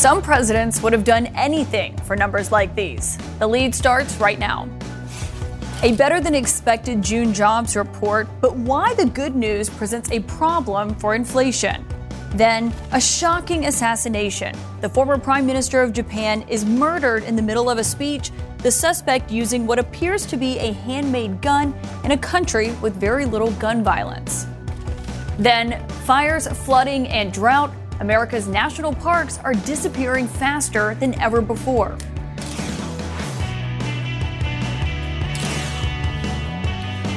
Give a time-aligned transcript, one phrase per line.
[0.00, 3.18] Some presidents would have done anything for numbers like these.
[3.38, 4.66] The lead starts right now.
[5.82, 10.94] A better than expected June jobs report, but why the good news presents a problem
[10.94, 11.84] for inflation.
[12.30, 14.56] Then, a shocking assassination.
[14.80, 18.30] The former Prime Minister of Japan is murdered in the middle of a speech,
[18.62, 23.26] the suspect using what appears to be a handmade gun in a country with very
[23.26, 24.46] little gun violence.
[25.38, 27.70] Then, fires, flooding, and drought.
[28.00, 31.98] America's national parks are disappearing faster than ever before.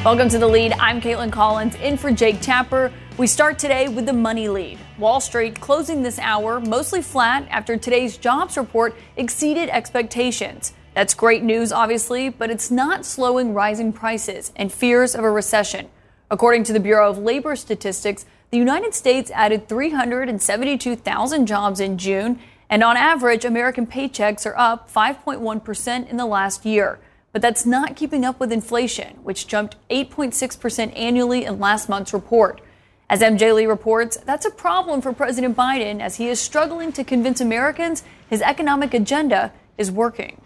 [0.04, 0.73] Welcome to the lead.
[0.73, 2.91] I'm Kaitlan Collins in for Jake Tapper.
[3.17, 4.77] We start today with the money lead.
[4.98, 10.73] Wall Street closing this hour mostly flat after today's jobs report exceeded expectations.
[10.95, 15.88] That's great news, obviously, but it's not slowing rising prices and fears of a recession.
[16.29, 22.39] According to the Bureau of Labor Statistics, the United States added 372,000 jobs in June,
[22.70, 26.99] and on average, American paychecks are up 5.1% in the last year.
[27.31, 32.62] But that's not keeping up with inflation, which jumped 8.6% annually in last month's report.
[33.09, 37.04] As MJ Lee reports, that's a problem for President Biden as he is struggling to
[37.04, 40.40] convince Americans his economic agenda is working.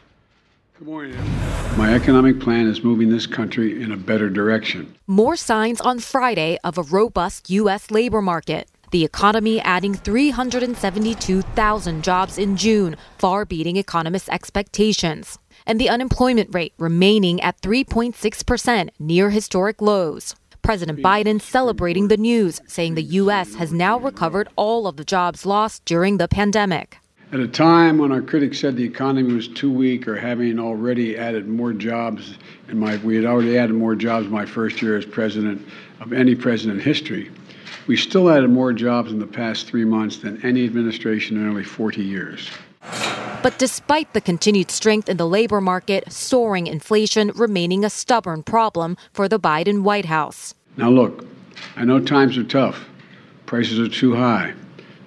[0.80, 1.36] Good morning.
[1.78, 4.95] My economic plan is moving this country in a better direction.
[5.06, 7.92] More signs on Friday of a robust U.S.
[7.92, 8.67] labor market.
[8.89, 16.73] The economy adding 372,000 jobs in June, far beating economists' expectations and the unemployment rate
[16.80, 20.34] remaining at 3.6%, near historic lows.
[20.64, 23.53] President Biden celebrating the news, saying the U.S.
[23.56, 26.97] has now recovered all of the jobs lost during the pandemic.
[27.30, 31.17] At a time when our critics said the economy was too weak or having already
[31.17, 32.38] added more jobs,
[32.69, 35.61] and my, we had already added more jobs my first year as president
[36.00, 37.30] of any president in history,
[37.86, 41.66] we still added more jobs in the past three months than any administration in nearly
[41.66, 42.50] 40 years.
[43.44, 48.96] But despite the continued strength in the labor market, soaring inflation remaining a stubborn problem
[49.12, 50.56] for the Biden White House.
[50.78, 51.25] Now, look,
[51.75, 52.88] I know times are tough.
[53.46, 54.53] Prices are too high.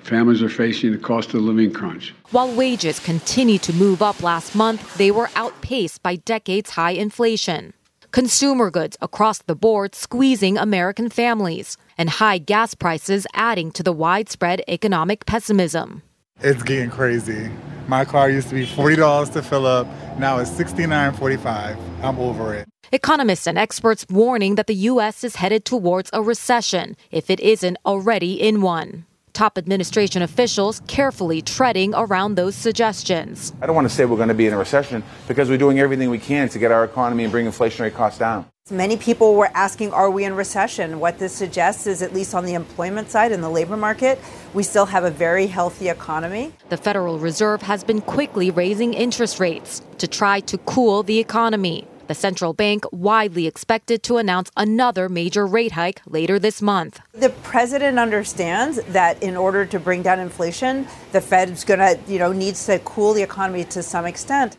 [0.03, 2.15] Families are facing the cost of living crunch.
[2.31, 7.75] While wages continued to move up last month, they were outpaced by decades high inflation.
[8.11, 13.93] Consumer goods across the board squeezing American families, and high gas prices adding to the
[13.93, 16.03] widespread economic pessimism.
[16.41, 17.50] It's getting crazy.
[17.87, 19.87] My car used to be $40 to fill up.
[20.19, 21.77] Now it's $69.45.
[22.03, 22.69] I'm over it.
[22.93, 25.22] Economists and experts warning that the U.S.
[25.22, 29.05] is headed towards a recession if it isn't already in one.
[29.33, 33.53] Top administration officials carefully treading around those suggestions.
[33.61, 35.79] I don't want to say we're going to be in a recession because we're doing
[35.79, 38.47] everything we can to get our economy and bring inflationary costs down.
[38.71, 41.01] Many people were asking, are we in recession?
[41.01, 44.21] What this suggests is, at least on the employment side in the labor market,
[44.55, 46.53] we still have a very healthy economy.
[46.69, 51.89] The Federal Reserve has been quickly raising interest rates to try to cool the economy.
[52.10, 56.98] The central bank widely expected to announce another major rate hike later this month.
[57.12, 62.19] The president understands that in order to bring down inflation, the Fed's going to, you
[62.19, 64.59] know, needs to cool the economy to some extent.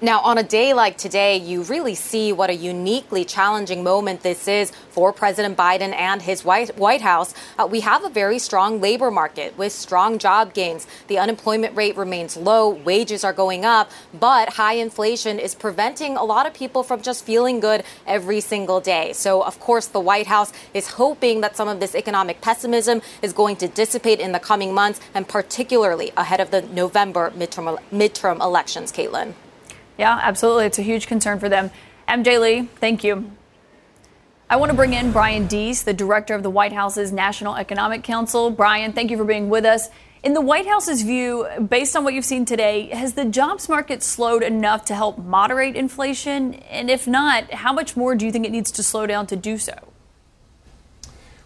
[0.00, 4.46] Now, on a day like today, you really see what a uniquely challenging moment this
[4.46, 7.34] is for President Biden and his White House.
[7.58, 10.86] Uh, we have a very strong labor market with strong job gains.
[11.08, 16.22] The unemployment rate remains low, wages are going up, but high inflation is preventing a
[16.22, 19.12] lot of people from just feeling good every single day.
[19.14, 23.32] So, of course, the White House is hoping that some of this economic pessimism is
[23.32, 28.40] going to dissipate in the coming months, and particularly ahead of the November midterm, midterm
[28.40, 29.34] elections, Kaitlan.
[29.98, 30.66] Yeah, absolutely.
[30.66, 31.70] It's a huge concern for them.
[32.08, 33.30] MJ Lee, thank you.
[34.48, 38.02] I want to bring in Brian Deese, the director of the White House's National Economic
[38.02, 38.50] Council.
[38.50, 39.90] Brian, thank you for being with us.
[40.22, 44.02] In the White House's view, based on what you've seen today, has the jobs market
[44.02, 46.54] slowed enough to help moderate inflation?
[46.54, 49.36] And if not, how much more do you think it needs to slow down to
[49.36, 49.74] do so?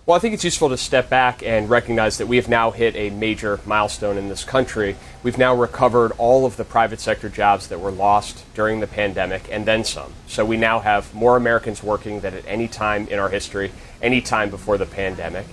[0.05, 2.97] Well, I think it's useful to step back and recognize that we have now hit
[2.97, 4.97] a major milestone in this country.
[5.23, 9.49] We've now recovered all of the private sector jobs that were lost during the pandemic
[9.49, 10.13] and then some.
[10.27, 13.71] So we now have more Americans working than at any time in our history,
[14.03, 15.47] any time before the pandemic.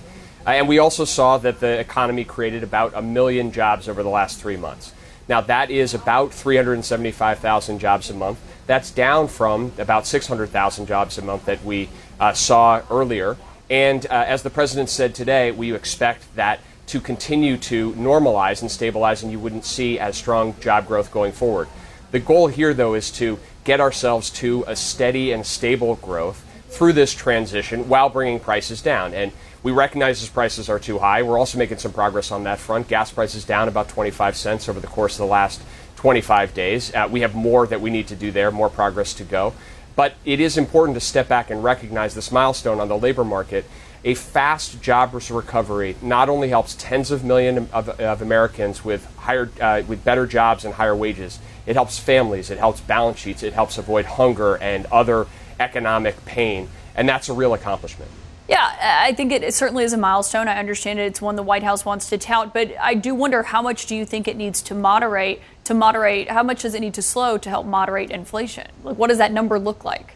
[0.44, 4.08] Uh, and we also saw that the economy created about a million jobs over the
[4.08, 4.92] last three months.
[5.28, 8.40] Now, that is about 375,000 jobs a month.
[8.66, 11.88] That's down from about 600,000 jobs a month that we
[12.18, 13.36] uh, saw earlier.
[13.70, 18.70] And uh, as the president said today, we expect that to continue to normalize and
[18.70, 21.68] stabilize, and you wouldn't see as strong job growth going forward.
[22.10, 26.94] The goal here, though, is to get ourselves to a steady and stable growth through
[26.94, 29.14] this transition while bringing prices down.
[29.14, 29.32] And
[29.62, 31.20] We recognize his prices are too high.
[31.20, 32.88] We're also making some progress on that front.
[32.88, 35.60] Gas prices down about 25 cents over the course of the last
[35.96, 36.94] 25 days.
[36.94, 39.52] Uh, we have more that we need to do there, more progress to go.
[40.00, 43.66] But it is important to step back and recognize this milestone on the labor market.
[44.02, 49.50] A fast jobless recovery not only helps tens of millions of, of Americans with higher,
[49.60, 51.38] uh, with better jobs and higher wages.
[51.66, 52.50] It helps families.
[52.50, 53.42] It helps balance sheets.
[53.42, 55.26] It helps avoid hunger and other
[55.58, 58.10] economic pain, and that's a real accomplishment.
[58.50, 60.48] Yeah, I think it certainly is a milestone.
[60.48, 61.04] I understand it.
[61.04, 63.94] It's one the White House wants to tout, but I do wonder how much do
[63.94, 65.40] you think it needs to moderate?
[65.64, 68.66] To moderate, how much does it need to slow to help moderate inflation?
[68.82, 70.14] Like, what does that number look like?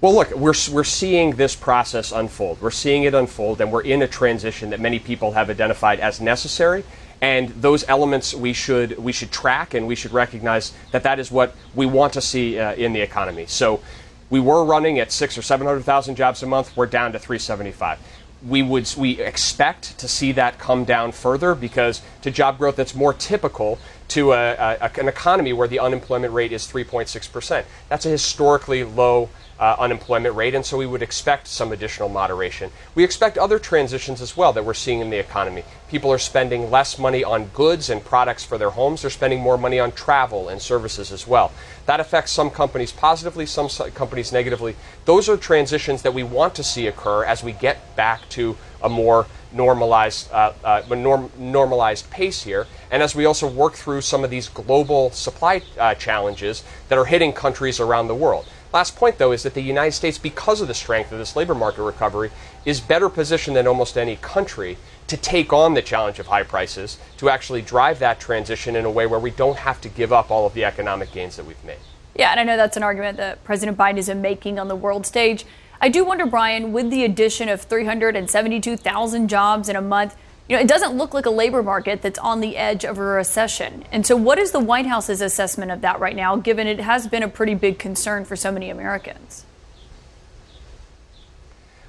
[0.00, 2.62] Well, look, we're, we're seeing this process unfold.
[2.62, 6.18] We're seeing it unfold, and we're in a transition that many people have identified as
[6.18, 6.82] necessary.
[7.20, 11.30] And those elements we should we should track, and we should recognize that that is
[11.30, 13.44] what we want to see uh, in the economy.
[13.46, 13.82] So
[14.30, 16.76] we were running at six or 700,000 jobs a month.
[16.76, 17.98] We're down to 375.
[18.46, 22.94] We would we expect to see that come down further because to job growth that's
[22.94, 27.66] more typical to a, a, an economy where the unemployment rate is 3.6 percent.
[27.88, 29.28] That's a historically low
[29.58, 32.70] uh, unemployment rate, and so we would expect some additional moderation.
[32.94, 35.64] We expect other transitions as well that we're seeing in the economy.
[35.88, 39.58] People are spending less money on goods and products for their homes, they're spending more
[39.58, 41.52] money on travel and services as well.
[41.86, 44.76] That affects some companies positively, some companies negatively.
[45.06, 48.88] Those are transitions that we want to see occur as we get back to a
[48.88, 54.24] more normalized, uh, uh, norm- normalized pace here, and as we also work through some
[54.24, 58.46] of these global supply uh, challenges that are hitting countries around the world.
[58.72, 61.54] Last point, though, is that the United States, because of the strength of this labor
[61.54, 62.30] market recovery,
[62.66, 66.98] is better positioned than almost any country to take on the challenge of high prices,
[67.16, 70.30] to actually drive that transition in a way where we don't have to give up
[70.30, 71.78] all of the economic gains that we've made.
[72.14, 75.06] Yeah, and I know that's an argument that President Biden is making on the world
[75.06, 75.46] stage.
[75.80, 80.16] I do wonder, Brian, with the addition of 372,000 jobs in a month,
[80.48, 83.02] you know, it doesn't look like a labor market that's on the edge of a
[83.02, 83.84] recession.
[83.92, 87.06] And so, what is the White House's assessment of that right now, given it has
[87.06, 89.44] been a pretty big concern for so many Americans?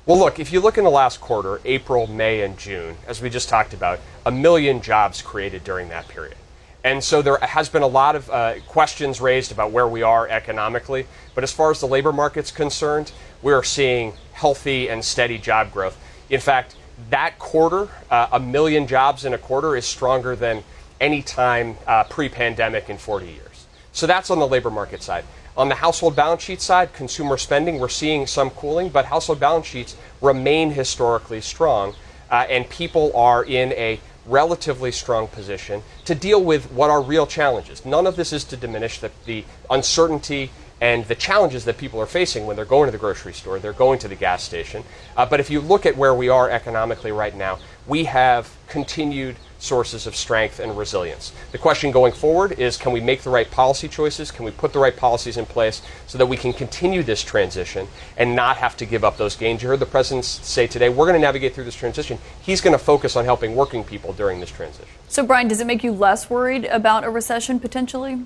[0.06, 3.30] Well, look, if you look in the last quarter, April, May, and June, as we
[3.30, 6.38] just talked about, a million jobs created during that period.
[6.84, 10.28] And so there has been a lot of uh, questions raised about where we are
[10.28, 11.08] economically.
[11.36, 13.12] But as far as the labor market's concerned,
[13.42, 15.98] we're seeing healthy and steady job growth.
[16.30, 16.76] In fact,
[17.10, 20.64] that quarter, uh, a million jobs in a quarter, is stronger than
[21.00, 23.68] any time uh, pre pandemic in 40 years.
[23.92, 25.26] So that's on the labor market side.
[25.58, 29.66] On the household balance sheet side, consumer spending, we're seeing some cooling, but household balance
[29.66, 31.96] sheets remain historically strong,
[32.32, 34.00] uh, and people are in a
[34.30, 37.86] relatively strong position to deal with what are real challenges.
[37.86, 42.06] None of this is to diminish the, the uncertainty and the challenges that people are
[42.06, 44.84] facing when they're going to the grocery store, they're going to the gas station.
[45.18, 49.36] Uh, but if you look at where we are economically right now, we have continued
[49.60, 51.34] sources of strength and resilience.
[51.52, 54.32] The question going forward is can we make the right policy choices?
[54.32, 57.88] Can we put the right policies in place so that we can continue this transition
[58.16, 59.62] and not have to give up those gains?
[59.62, 62.18] You heard the president say today, we're going to navigate through this transition.
[62.42, 64.88] He's going to focus on helping working people during this transition.
[65.10, 68.26] So, Brian, does it make you less worried about a recession potentially?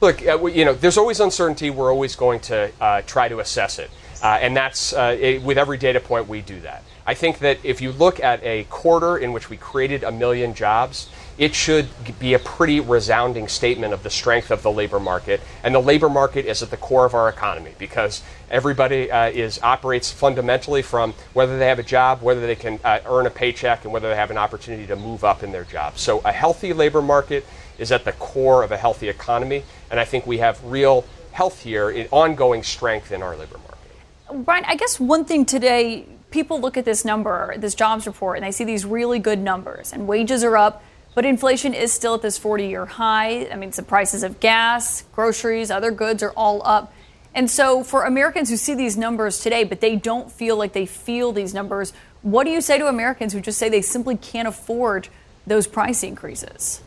[0.00, 1.70] Look, uh, you know, there's always uncertainty.
[1.70, 3.90] We're always going to uh, try to assess it.
[4.22, 6.84] Uh, and that's, uh, it, with every data point, we do that.
[7.04, 10.54] I think that if you look at a quarter in which we created a million
[10.54, 11.88] jobs, it should
[12.20, 15.40] be a pretty resounding statement of the strength of the labor market.
[15.64, 19.58] And the labor market is at the core of our economy because everybody uh, is
[19.62, 23.84] operates fundamentally from whether they have a job, whether they can uh, earn a paycheck,
[23.84, 25.98] and whether they have an opportunity to move up in their job.
[25.98, 27.44] So a healthy labor market
[27.78, 31.60] is at the core of a healthy economy, and I think we have real health
[31.60, 34.44] here, ongoing strength in our labor market.
[34.44, 38.46] Brian, I guess one thing today, people look at this number, this jobs report, and
[38.46, 40.82] they see these really good numbers, and wages are up,
[41.14, 43.48] but inflation is still at this 40 year high.
[43.50, 46.92] I mean, the prices of gas, groceries, other goods are all up.
[47.34, 50.86] And so, for Americans who see these numbers today, but they don't feel like they
[50.86, 51.92] feel these numbers,
[52.22, 55.08] what do you say to Americans who just say they simply can't afford
[55.46, 56.82] those price increases?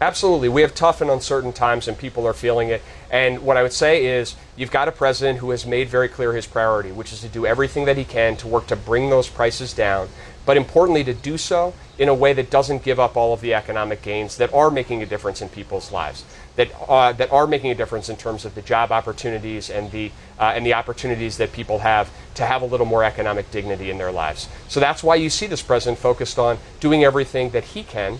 [0.00, 0.48] Absolutely.
[0.48, 2.82] We have tough and uncertain times, and people are feeling it.
[3.10, 6.32] And what I would say is you've got a president who has made very clear
[6.32, 9.28] his priority, which is to do everything that he can to work to bring those
[9.28, 10.08] prices down,
[10.44, 13.54] but importantly, to do so in a way that doesn't give up all of the
[13.54, 16.24] economic gains that are making a difference in people's lives,
[16.56, 20.10] that, uh, that are making a difference in terms of the job opportunities and the,
[20.40, 23.96] uh, and the opportunities that people have to have a little more economic dignity in
[23.96, 24.48] their lives.
[24.68, 28.18] So that's why you see this president focused on doing everything that he can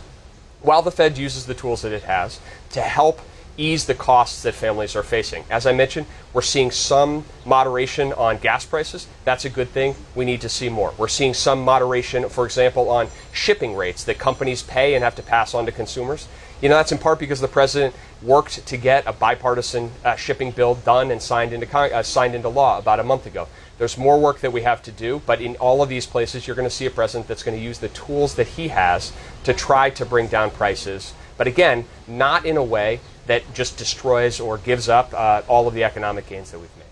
[0.64, 2.40] while the Fed uses the tools that it has
[2.70, 3.20] to help
[3.56, 5.44] ease the costs that families are facing.
[5.48, 9.06] As I mentioned, we're seeing some moderation on gas prices.
[9.24, 9.94] That's a good thing.
[10.14, 10.92] We need to see more.
[10.98, 15.22] We're seeing some moderation, for example, on shipping rates that companies pay and have to
[15.22, 16.26] pass on to consumers.
[16.60, 20.50] You know, that's in part because the president worked to get a bipartisan uh, shipping
[20.50, 23.46] bill done and signed into, uh, signed into law about a month ago.
[23.78, 26.56] There's more work that we have to do, but in all of these places, you're
[26.56, 29.12] going to see a president that's going to use the tools that he has
[29.42, 31.12] to try to bring down prices.
[31.36, 35.74] But again, not in a way that just destroys or gives up uh, all of
[35.74, 36.84] the economic gains that we've made.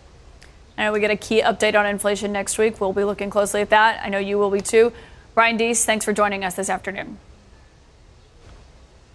[0.76, 2.80] And we get a key update on inflation next week.
[2.80, 4.02] We'll be looking closely at that.
[4.04, 4.92] I know you will be too.
[5.34, 7.18] Brian Deese, thanks for joining us this afternoon.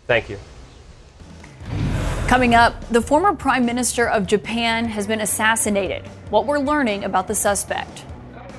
[0.08, 0.40] Thank you.
[2.28, 6.06] Coming up, the former prime minister of Japan has been assassinated.
[6.30, 8.04] What we're learning about the suspect.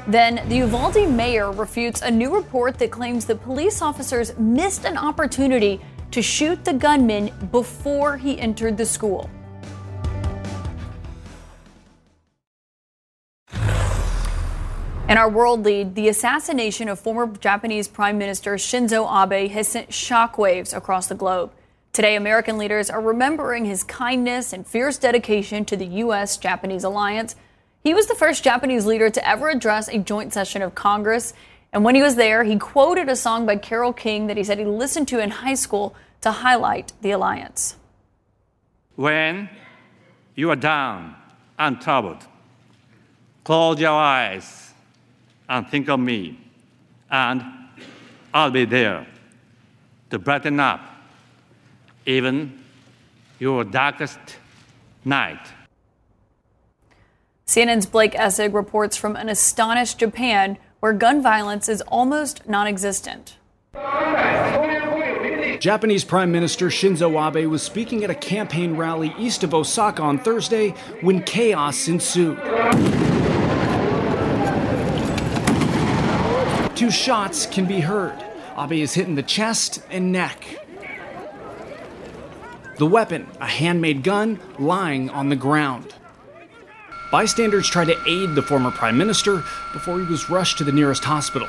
[0.06, 4.96] Then, the Uvalde mayor refutes a new report that claims the police officers missed an
[4.96, 5.82] opportunity
[6.12, 9.28] to shoot the gunman before he entered the school.
[15.10, 19.90] In our world lead, the assassination of former Japanese Prime Minister Shinzo Abe has sent
[19.90, 21.52] shockwaves across the globe.
[21.92, 26.36] Today, American leaders are remembering his kindness and fierce dedication to the U.S.
[26.36, 27.34] Japanese alliance.
[27.82, 31.32] He was the first Japanese leader to ever address a joint session of Congress
[31.72, 34.58] and when he was there, he quoted a song by Carole King that he said
[34.58, 37.76] he listened to in high school to highlight the alliance.
[38.96, 39.48] When
[40.34, 41.14] you are down
[41.58, 42.26] and troubled,
[43.44, 44.72] close your eyes
[45.48, 46.38] and think of me,
[47.10, 47.44] and
[48.32, 49.06] I'll be there
[50.10, 50.80] to brighten up
[52.08, 52.58] even
[53.38, 54.18] your darkest
[55.04, 55.46] night.
[57.46, 63.36] CNN's Blake Essig reports from an astonished Japan where gun violence is almost non existent.
[65.60, 70.18] Japanese Prime Minister Shinzo Abe was speaking at a campaign rally east of Osaka on
[70.18, 70.70] Thursday
[71.02, 72.38] when chaos ensued.
[76.74, 78.16] Two shots can be heard.
[78.56, 80.67] Abe is hit in the chest and neck.
[82.78, 85.94] The weapon, a handmade gun, lying on the ground.
[87.10, 89.42] Bystanders tried to aid the former prime minister
[89.72, 91.48] before he was rushed to the nearest hospital.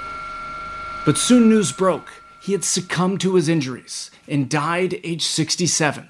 [1.05, 6.09] But soon news broke he had succumbed to his injuries and died age 67.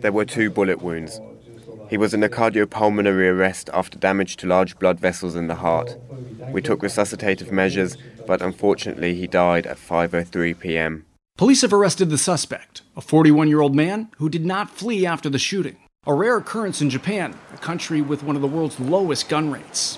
[0.00, 1.20] There were two bullet wounds.
[1.88, 5.96] He was in a cardiopulmonary arrest after damage to large blood vessels in the heart.
[6.52, 7.96] We took resuscitative measures,
[8.28, 11.06] but unfortunately he died at 5:03 p.m.
[11.36, 15.76] Police have arrested the suspect, a 41-year-old man who did not flee after the shooting
[16.06, 19.96] a rare occurrence in Japan, a country with one of the world's lowest gun rates.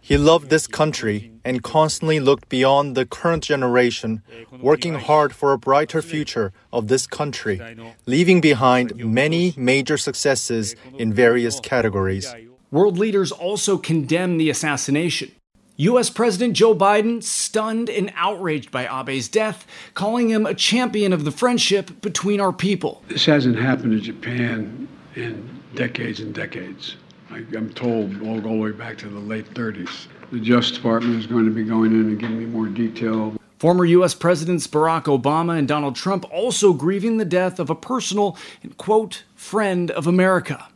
[0.00, 4.22] He loved this country and constantly looked beyond the current generation,
[4.60, 7.60] working hard for a brighter future of this country,
[8.06, 12.32] leaving behind many major successes in various categories.
[12.70, 15.32] World leaders also condemn the assassination.
[15.76, 21.24] US President Joe Biden stunned and outraged by Abe's death, calling him a champion of
[21.24, 23.02] the friendship between our people.
[23.08, 26.96] This hasn't happened in Japan in decades and decades.
[27.30, 30.06] I, am told all the way back to the late 30s.
[30.32, 33.36] The Justice Department is going to be going in and giving me more detail.
[33.58, 34.14] Former U.S.
[34.14, 39.24] Presidents Barack Obama and Donald Trump also grieving the death of a personal and, quote,
[39.34, 40.68] friend of America.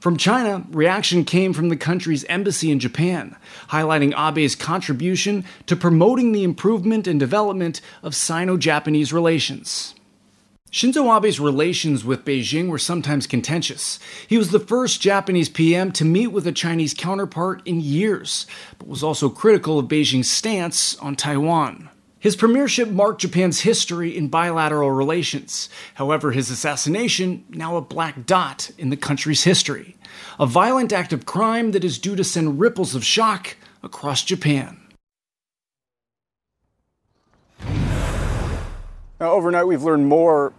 [0.00, 3.36] From China, reaction came from the country's embassy in Japan,
[3.68, 9.94] highlighting Abe's contribution to promoting the improvement and development of Sino Japanese relations.
[10.72, 13.98] Shinzo Abe's relations with Beijing were sometimes contentious.
[14.26, 18.46] He was the first Japanese PM to meet with a Chinese counterpart in years,
[18.78, 21.90] but was also critical of Beijing's stance on Taiwan.
[22.20, 25.70] His premiership marked Japan's history in bilateral relations.
[25.94, 29.96] However, his assassination, now a black dot in the country's history.
[30.38, 34.76] A violent act of crime that is due to send ripples of shock across Japan.
[39.18, 40.52] Now, overnight, we've learned more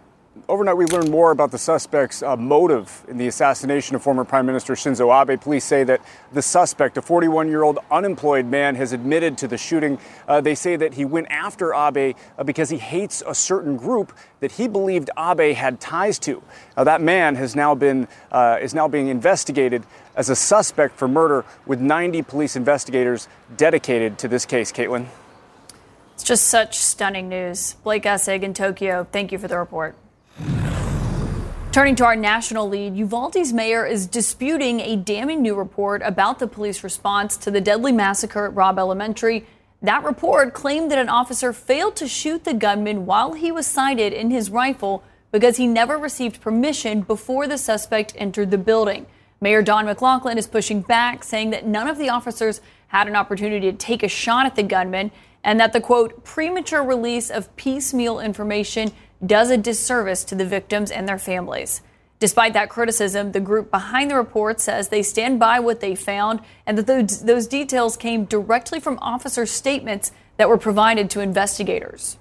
[0.48, 4.46] Overnight, we learned more about the suspect's uh, motive in the assassination of former Prime
[4.46, 5.38] Minister Shinzo Abe.
[5.38, 6.00] Police say that
[6.32, 9.98] the suspect, a 41 year old unemployed man, has admitted to the shooting.
[10.26, 14.16] Uh, they say that he went after Abe uh, because he hates a certain group
[14.40, 16.42] that he believed Abe had ties to.
[16.78, 19.84] Now, that man has now been, uh, is now being investigated
[20.16, 24.72] as a suspect for murder with 90 police investigators dedicated to this case.
[24.72, 25.06] Kaitlan.
[26.14, 27.74] It's just such stunning news.
[27.84, 29.94] Blake Essig in Tokyo, thank you for the report.
[31.72, 36.46] Turning to our national lead, Uvalde's mayor is disputing a damning new report about the
[36.46, 39.46] police response to the deadly massacre at Robb Elementary.
[39.80, 44.12] That report claimed that an officer failed to shoot the gunman while he was sighted
[44.12, 49.06] in his rifle because he never received permission before the suspect entered the building.
[49.40, 53.72] Mayor Don McLaughlin is pushing back, saying that none of the officers had an opportunity
[53.72, 55.10] to take a shot at the gunman
[55.42, 58.92] and that the quote, premature release of piecemeal information
[59.24, 61.82] does a disservice to the victims and their families.
[62.18, 66.40] Despite that criticism, the group behind the report says they stand by what they found
[66.66, 72.16] and that those, those details came directly from officers' statements that were provided to investigators.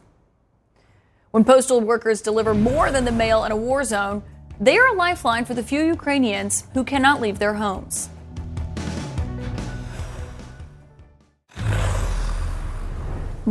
[1.29, 4.23] When postal workers deliver more than the mail in a war zone,
[4.59, 8.09] they are a lifeline for the few Ukrainians who cannot leave their homes.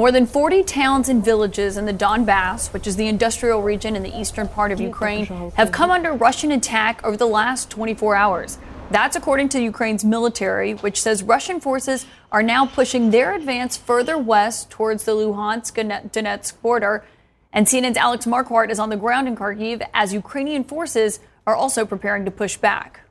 [0.01, 4.03] More than 40 towns and villages in the Donbass, which is the industrial region in
[4.03, 5.27] the eastern part of Ukraine,
[5.57, 8.57] have come under Russian attack over the last 24 hours.
[8.91, 14.17] That's according to Ukraine's military, which says Russian forces are now pushing their advance further
[14.17, 15.75] west towards the Luhansk
[16.11, 17.05] Donetsk border.
[17.53, 21.85] And CNN's Alex Marquardt is on the ground in Kharkiv as Ukrainian forces are also
[21.85, 23.03] preparing to push back.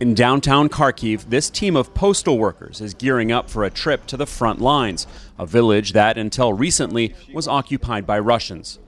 [0.00, 4.16] In downtown Kharkiv, this team of postal workers is gearing up for a trip to
[4.16, 8.78] the front lines, a village that, until recently, was occupied by Russians.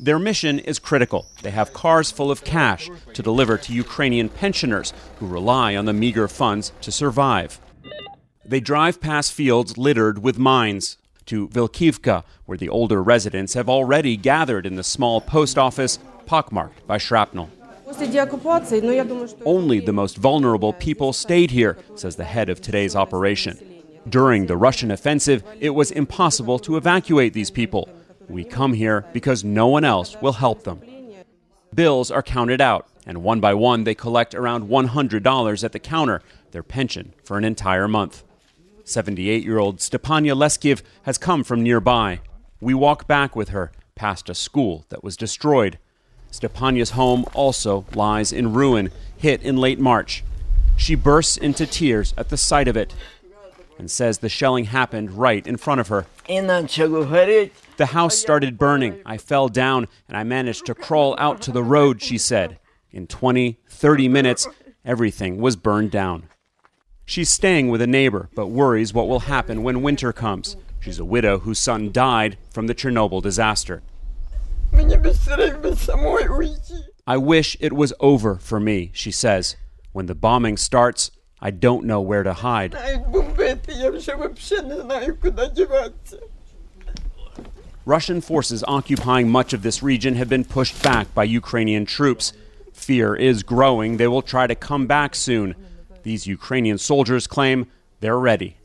[0.00, 1.26] Their mission is critical.
[1.42, 5.92] They have cars full of cash to deliver to Ukrainian pensioners who rely on the
[5.92, 7.60] meager funds to survive.
[8.44, 14.16] They drive past fields littered with mines to Vilkivka, where the older residents have already
[14.16, 17.50] gathered in the small post office pockmarked by shrapnel.
[19.44, 23.58] Only the most vulnerable people stayed here, says the head of today's operation.
[24.08, 27.88] During the Russian offensive, it was impossible to evacuate these people.
[28.28, 30.80] We come here because no one else will help them.
[31.74, 36.22] Bills are counted out, and one by one they collect around $100 at the counter,
[36.50, 38.24] their pension for an entire month.
[38.82, 42.20] 78 year old Stepania Leskiev has come from nearby.
[42.60, 45.78] We walk back with her past a school that was destroyed
[46.30, 50.22] Stepania's home also lies in ruin, hit in late March.
[50.76, 52.94] She bursts into tears at the sight of it
[53.78, 56.06] and says the shelling happened right in front of her.
[57.76, 59.00] The house started burning.
[59.04, 62.58] I fell down and I managed to crawl out to the road, she said.
[62.90, 64.48] In 20, 30 minutes,
[64.84, 66.24] everything was burned down.
[67.04, 70.56] She's staying with a neighbor, but worries what will happen when winter comes.
[70.80, 73.82] She's a widow whose son died from the Chernobyl disaster.
[77.06, 79.56] I wish it was over for me, she says.
[79.92, 81.10] When the bombing starts,
[81.40, 82.74] I don't know where to hide.
[87.84, 92.32] Russian forces occupying much of this region have been pushed back by Ukrainian troops.
[92.72, 95.54] Fear is growing they will try to come back soon.
[96.02, 97.68] These Ukrainian soldiers claim
[98.00, 98.56] they're ready.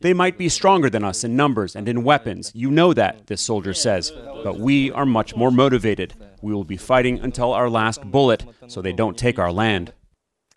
[0.00, 2.50] They might be stronger than us in numbers and in weapons.
[2.54, 4.10] You know that, this soldier says.
[4.42, 6.14] But we are much more motivated.
[6.42, 9.92] We will be fighting until our last bullet so they don't take our land.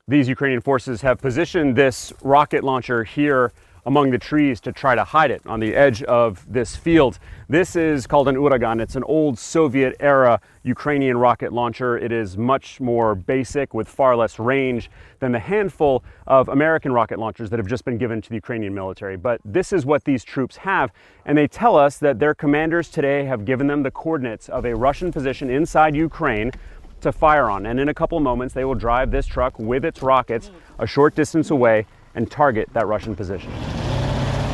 [0.07, 3.51] These Ukrainian forces have positioned this rocket launcher here
[3.87, 7.17] among the trees to try to hide it on the edge of this field.
[7.47, 8.81] This is called an Uragan.
[8.81, 11.97] It's an old Soviet era Ukrainian rocket launcher.
[11.97, 17.17] It is much more basic with far less range than the handful of American rocket
[17.17, 19.15] launchers that have just been given to the Ukrainian military.
[19.15, 20.91] But this is what these troops have,
[21.25, 24.75] and they tell us that their commanders today have given them the coordinates of a
[24.75, 26.51] Russian position inside Ukraine
[26.99, 27.65] to fire on.
[27.65, 31.15] And in a couple moments, they will drive this truck with its rockets a short
[31.15, 31.85] distance away
[32.17, 33.51] and target that Russian position.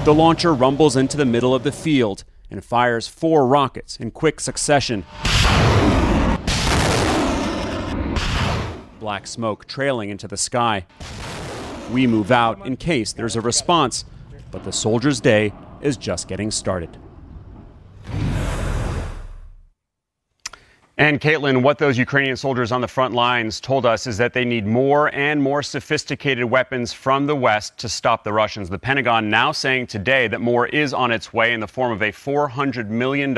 [0.03, 4.41] The launcher rumbles into the middle of the field and fires four rockets in quick
[4.41, 5.05] succession.
[8.99, 10.85] Black smoke trailing into the sky.
[11.89, 14.03] We move out in case there's a response,
[14.51, 16.97] but the soldier's day is just getting started.
[20.95, 24.45] And Kaitlan, what those Ukrainian soldiers on the front lines told us is that they
[24.45, 28.69] need more and more sophisticated weapons from the West to stop the Russians.
[28.69, 32.03] The Pentagon now saying today that more is on its way in the form of
[32.03, 33.35] a $400 million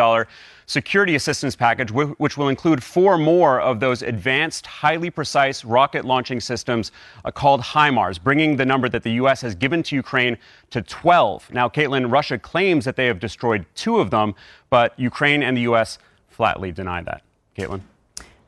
[0.66, 6.42] security assistance package, which will include four more of those advanced, highly precise rocket launching
[6.42, 6.92] systems
[7.24, 9.40] uh, called HIMARS, bringing the number that the U.S.
[9.40, 10.38] has given to Ukraine
[10.72, 11.54] to 12.
[11.54, 14.36] Now, Kaitlan, Russia claims that they have destroyed two of them,
[14.70, 16.00] but Ukraine and the U.S.
[16.28, 17.22] flatly deny that.
[17.58, 17.82] Kaitlan.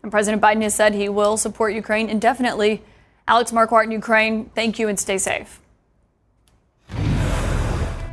[0.04, 2.84] And President Biden has said he will support Ukraine indefinitely.
[3.28, 5.60] Alex Marquardt in Ukraine, thank you and stay safe.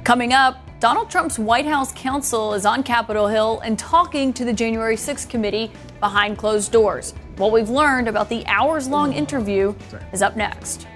[0.02, 4.52] Coming up, Donald Trump's White House counsel is on Capitol Hill and talking to the
[4.52, 7.14] January 6th committee behind closed doors.
[7.36, 9.74] What we've learned about the hours long interview
[10.12, 10.86] is up next.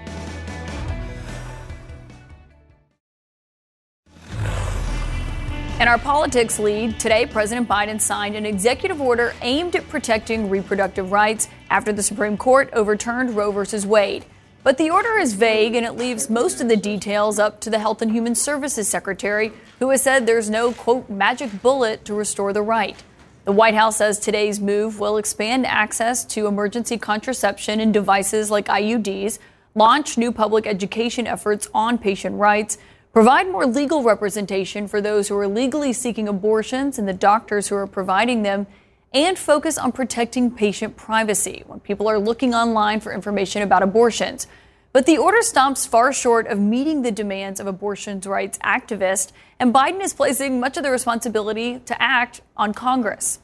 [5.79, 11.13] In our politics lead, today President Biden signed an executive order aimed at protecting reproductive
[11.13, 13.87] rights after the Supreme Court overturned Roe v.
[13.87, 14.25] Wade.
[14.61, 17.79] But the order is vague and it leaves most of the details up to the
[17.79, 22.51] Health and Human Services Secretary, who has said there's no, quote, magic bullet to restore
[22.51, 23.01] the right.
[23.45, 28.65] The White House says today's move will expand access to emergency contraception and devices like
[28.67, 29.39] IUDs,
[29.75, 32.77] launch new public education efforts on patient rights,
[33.13, 37.75] provide more legal representation for those who are legally seeking abortions and the doctors who
[37.75, 38.67] are providing them,
[39.11, 44.45] and focus on protecting patient privacy when people are looking online for information about abortions.
[44.91, 49.73] But the order stops far short of meeting the demands of abortion rights activists, and
[49.73, 53.39] Biden is placing much of the responsibility to act on Congress.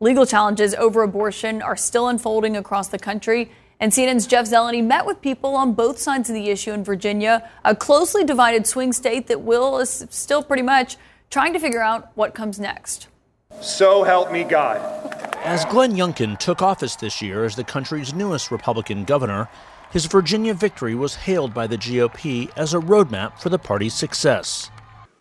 [0.00, 3.50] Legal challenges over abortion are still unfolding across the country,
[3.82, 7.50] and CNN's Jeff Zeleny met with people on both sides of the issue in Virginia,
[7.64, 10.96] a closely divided swing state that Will is still pretty much
[11.30, 13.08] trying to figure out what comes next.
[13.60, 14.78] So help me God.
[15.38, 19.48] As Glenn Youngkin took office this year as the country's newest Republican governor,
[19.90, 24.70] his Virginia victory was hailed by the GOP as a roadmap for the party's success.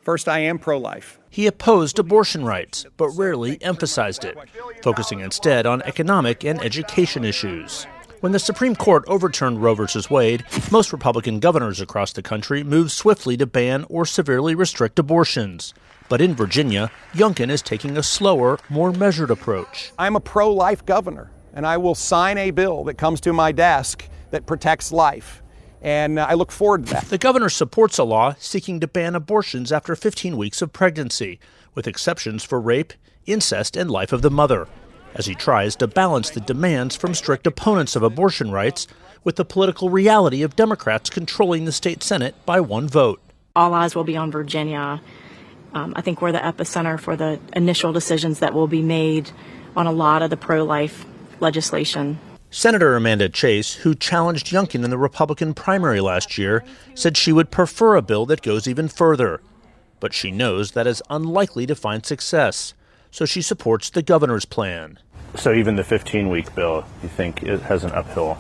[0.03, 1.19] First, I am pro life.
[1.31, 4.37] He opposed abortion rights, but rarely emphasized it,
[4.83, 7.87] focusing instead on economic and education issues.
[8.21, 9.87] When the Supreme Court overturned Roe v.
[10.11, 15.73] Wade, most Republican governors across the country moved swiftly to ban or severely restrict abortions.
[16.07, 19.91] But in Virginia, Youngkin is taking a slower, more measured approach.
[19.97, 23.51] I'm a pro life governor, and I will sign a bill that comes to my
[23.51, 25.41] desk that protects life.
[25.81, 27.05] And I look forward to that.
[27.05, 31.39] The governor supports a law seeking to ban abortions after 15 weeks of pregnancy,
[31.73, 32.93] with exceptions for rape,
[33.25, 34.67] incest, and life of the mother
[35.15, 38.87] as he tries to balance the demands from strict opponents of abortion rights
[39.23, 43.21] with the political reality of Democrats controlling the state Senate by one vote.
[43.55, 45.01] All eyes will be on Virginia.
[45.73, 49.31] Um, I think we're the epicenter for the initial decisions that will be made
[49.75, 51.05] on a lot of the pro life
[51.39, 52.19] legislation.
[52.49, 57.49] Senator Amanda Chase, who challenged Youngkin in the Republican primary last year, said she would
[57.49, 59.41] prefer a bill that goes even further.
[60.01, 62.73] But she knows that is unlikely to find success
[63.11, 64.97] so she supports the governor's plan.
[65.35, 68.37] So even the 15 week bill, you think it has an uphill?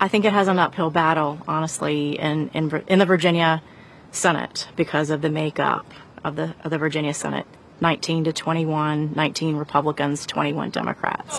[0.00, 3.62] I think it has an uphill battle, honestly, in, in, in the Virginia
[4.10, 5.86] Senate because of the makeup
[6.24, 7.46] of the, of the Virginia Senate
[7.80, 11.38] 19 to 21, 19 Republicans, 21 Democrats.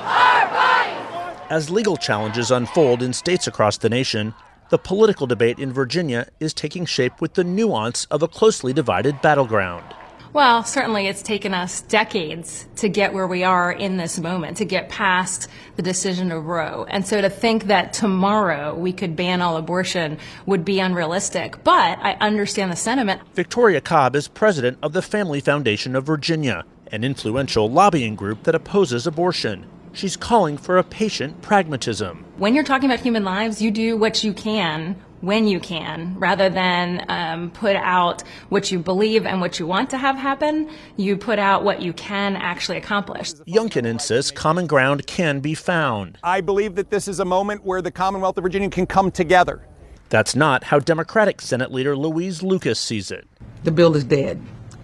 [1.49, 4.33] As legal challenges unfold in states across the nation,
[4.69, 9.21] the political debate in Virginia is taking shape with the nuance of a closely divided
[9.21, 9.95] battleground.
[10.37, 14.65] Well, certainly it's taken us decades to get where we are in this moment, to
[14.65, 16.85] get past the decision of Roe.
[16.87, 21.63] And so to think that tomorrow we could ban all abortion would be unrealistic.
[21.63, 23.23] But I understand the sentiment.
[23.33, 28.53] Victoria Cobb is president of the Family Foundation of Virginia, an influential lobbying group that
[28.53, 29.65] opposes abortion.
[29.91, 32.23] She's calling for a patient pragmatism.
[32.37, 36.49] When you're talking about human lives, you do what you can when you can, rather
[36.49, 40.69] than um, put out what you believe and what you want to have happen.
[40.95, 43.33] You put out what you can actually accomplish.
[43.47, 46.17] Youngkin insists common ground can be found.
[46.23, 49.65] I believe that this is a moment where the Commonwealth of Virginia can come together.
[50.09, 53.27] That's not how Democratic Senate Leader Louise Lucas sees it.
[53.63, 54.41] The bill is dead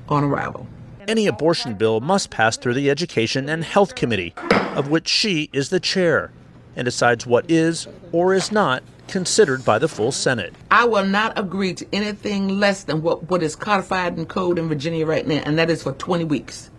[0.10, 0.68] on arrival.
[1.08, 4.34] Any abortion bill must pass through the Education and Health Committee,
[4.76, 6.32] of which she is the chair,
[6.76, 10.54] and decides what is or is not considered by the full Senate.
[10.72, 14.68] I will not agree to anything less than what, what is codified in code in
[14.68, 16.70] Virginia right now, and that is for 20 weeks.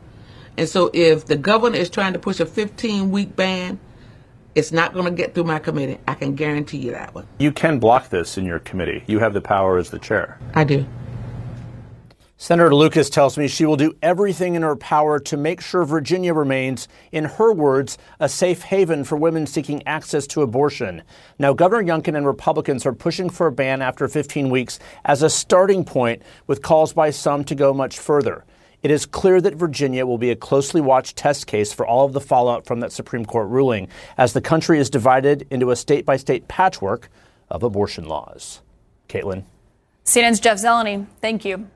[0.57, 3.79] And so if the governor is trying to push a 15 week ban,
[4.55, 5.99] it's not going to get through my committee.
[6.07, 7.27] I can guarantee you that one.
[7.39, 9.03] You can block this in your committee.
[9.07, 10.39] You have the power as the chair.
[10.55, 10.87] I do.
[12.37, 16.35] Senator Lucas tells me she will do everything in her power to make sure Virginia
[16.35, 21.03] remains, in her words, a safe haven for women seeking access to abortion.
[21.39, 25.31] Now, Governor Youngkin and Republicans are pushing for a ban after 15 weeks as a
[25.31, 28.45] starting point, with calls by some to go much further.
[28.83, 32.13] It is clear that Virginia will be a closely watched test case for all of
[32.13, 36.05] the fallout from that Supreme Court ruling, as the country is divided into a state
[36.05, 37.09] by state patchwork
[37.49, 38.61] of abortion laws.
[39.09, 39.45] Kaitlan.
[40.05, 41.69] CNN's Jeff Zeleny, thank you.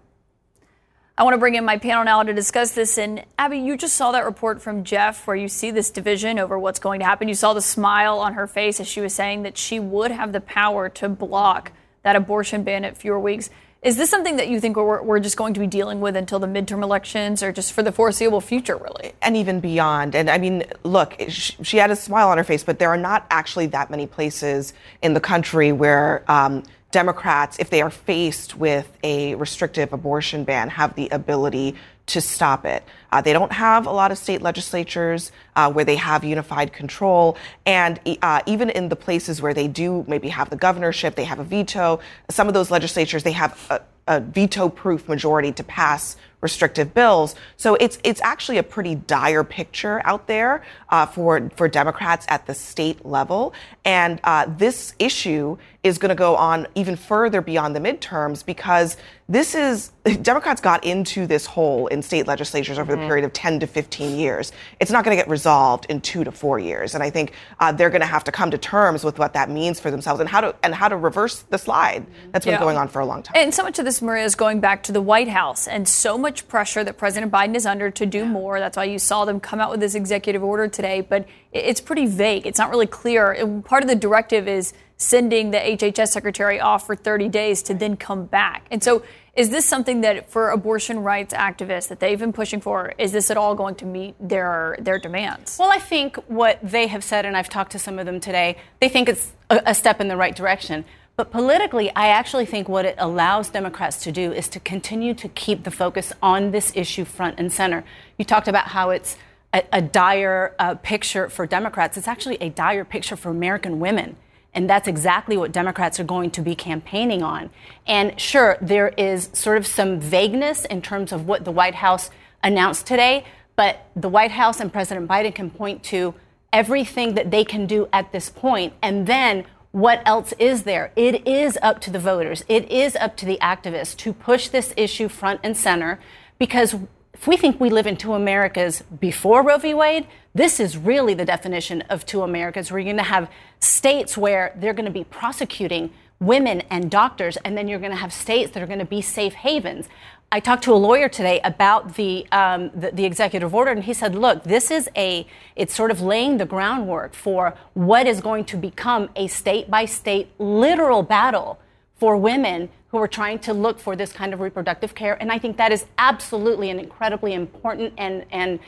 [1.18, 2.96] I want to bring in my panel now to discuss this.
[2.96, 6.56] And Abby, you just saw that report from Jeff where you see this division over
[6.56, 7.26] what's going to happen.
[7.26, 10.32] You saw the smile on her face as she was saying that she would have
[10.32, 11.72] the power to block
[12.04, 13.50] that abortion ban at fewer weeks.
[13.82, 16.38] Is this something that you think we're, we're just going to be dealing with until
[16.38, 19.12] the midterm elections or just for the foreseeable future, really?
[19.20, 20.14] And even beyond.
[20.14, 23.26] And I mean, look, she had a smile on her face, but there are not
[23.30, 28.90] actually that many places in the country where um, Democrats, if they are faced with
[29.02, 31.74] a restrictive abortion ban, have the ability
[32.06, 32.82] to stop it.
[33.10, 37.36] Uh, they don't have a lot of state legislatures uh, where they have unified control.
[37.66, 41.38] And uh, even in the places where they do maybe have the governorship, they have
[41.38, 46.16] a veto, some of those legislatures, they have a, a veto proof majority to pass
[46.40, 47.34] restrictive bills.
[47.56, 52.46] So it's it's actually a pretty dire picture out there uh, for for Democrats at
[52.46, 53.52] the state level,
[53.84, 58.96] and uh, this issue is going to go on even further beyond the midterms because
[59.28, 59.90] this is
[60.22, 63.08] Democrats got into this hole in state legislatures over mm-hmm.
[63.08, 64.52] period of 10 to 15 years.
[64.80, 67.72] It's not going to get resolved in two to four years, and I think uh,
[67.72, 70.28] they're going to have to come to terms with what that means for themselves and
[70.28, 72.06] how to and how to reverse the slide.
[72.32, 72.60] That's been yeah.
[72.60, 73.34] going on for a long time.
[73.36, 76.18] And so much of this, Maria, is going back to the White House, and so
[76.18, 78.60] much pressure that President Biden is under to do more.
[78.60, 82.06] That's why you saw them come out with this executive order today, but it's pretty
[82.06, 82.46] vague.
[82.46, 83.62] It's not really clear.
[83.64, 87.96] Part of the directive is sending the HHS secretary off for 30 days to then
[87.96, 88.66] come back.
[88.70, 89.02] And so
[89.34, 93.30] is this something that for abortion rights activists that they've been pushing for, is this
[93.30, 95.56] at all going to meet their their demands?
[95.58, 98.58] Well, I think what they have said, and I've talked to some of them today,
[98.80, 100.84] they think it's a, a step in the right direction.
[101.14, 105.28] But politically, I actually think what it allows Democrats to do is to continue to
[105.28, 107.84] keep the focus on this issue front and center.
[108.18, 109.16] You talked about how it's
[109.52, 111.96] a, a dire uh, picture for Democrats.
[111.96, 114.16] It's actually a dire picture for American women.
[114.54, 117.50] And that's exactly what Democrats are going to be campaigning on.
[117.86, 122.10] And sure, there is sort of some vagueness in terms of what the White House
[122.42, 123.24] announced today,
[123.56, 126.14] but the White House and President Biden can point to
[126.52, 128.72] everything that they can do at this point.
[128.82, 130.92] And then what else is there?
[130.96, 134.72] It is up to the voters, it is up to the activists to push this
[134.76, 136.00] issue front and center
[136.38, 136.76] because
[137.18, 139.74] if we think we live in two Americas before Roe v.
[139.74, 142.70] Wade, this is really the definition of two Americas.
[142.70, 143.28] You're going to have
[143.58, 147.96] states where they're going to be prosecuting women and doctors, and then you're going to
[147.96, 149.88] have states that are going to be safe havens.
[150.30, 153.94] I talked to a lawyer today about the, um, the, the executive order, and he
[153.94, 155.26] said, "Look, this is a
[155.56, 159.86] it's sort of laying the groundwork for what is going to become a state by
[159.86, 161.58] state literal battle
[161.96, 165.20] for women who are trying to look for this kind of reproductive care.
[165.20, 168.58] And I think that is absolutely an incredibly important and, and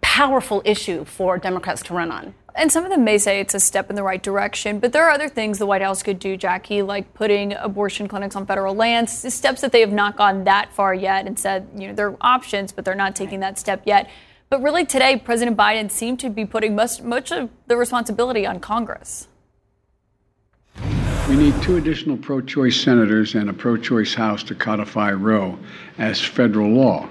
[0.00, 2.34] powerful issue for Democrats to run on.
[2.54, 5.04] And some of them may say it's a step in the right direction, but there
[5.04, 8.74] are other things the White House could do, Jackie, like putting abortion clinics on federal
[8.74, 12.08] lands, steps that they have not gone that far yet and said, you know, there
[12.08, 14.10] are options, but they're not taking that step yet.
[14.48, 18.58] But really, today, President Biden seemed to be putting much, much of the responsibility on
[18.58, 19.28] Congress.
[21.30, 25.56] We need two additional pro choice senators and a pro choice House to codify Roe
[25.96, 27.08] as federal law.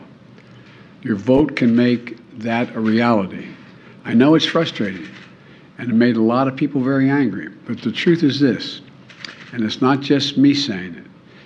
[1.04, 3.48] Your vote can make that a reality.
[4.04, 5.08] I know it's frustrating,
[5.78, 8.82] and it made a lot of people very angry, but the truth is this,
[9.54, 11.06] and it's not just me saying it,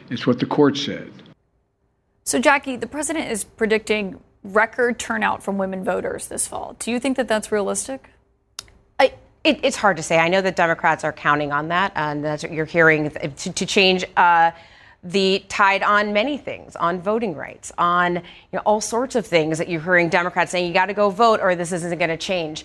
[0.09, 1.11] it's what the court said.
[2.23, 6.75] So, Jackie, the president is predicting record turnout from women voters this fall.
[6.79, 8.09] Do you think that that's realistic?
[9.43, 10.19] It, it's hard to say.
[10.19, 13.65] I know that Democrats are counting on that, and that's what you're hearing to, to
[13.65, 14.51] change uh,
[15.03, 18.21] the tide on many things, on voting rights, on you
[18.53, 21.41] know, all sorts of things that you're hearing Democrats saying you got to go vote
[21.41, 22.63] or this isn't going to change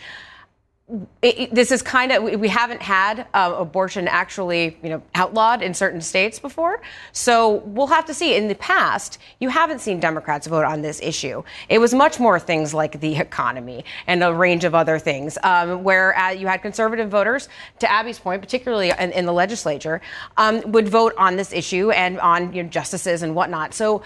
[1.20, 5.74] it, this is kind of we haven't had uh, abortion actually you know outlawed in
[5.74, 6.81] certain states before.
[7.12, 8.35] So we'll have to see.
[8.35, 11.42] In the past you haven't seen democrats vote on this issue.
[11.68, 15.83] It was much more things like the economy and a range of other things um,
[15.85, 17.48] where uh, you had conservative voters
[17.81, 20.01] to abby's point particularly in, in the legislature
[20.37, 23.74] um, would vote on this issue and on you know, justices and whatnot.
[23.74, 24.03] So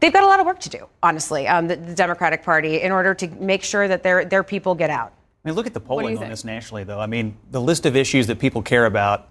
[0.00, 2.92] they've got a lot of work to do honestly um, the, the democratic party in
[2.92, 5.12] order to make sure that their, their people get out
[5.44, 6.30] I mean, look at the polling on think?
[6.30, 7.00] this nationally, though.
[7.00, 9.28] I mean, the list of issues that people care about